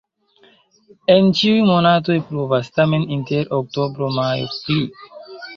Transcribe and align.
En 1.15 1.27
ĉiuj 1.41 1.59
monatoj 1.67 2.17
pluvas, 2.31 2.71
tamen 2.79 3.07
inter 3.19 3.55
oktobro-majo 3.59 4.53
pli. 4.57 4.83